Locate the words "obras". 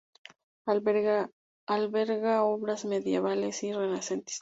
2.43-2.85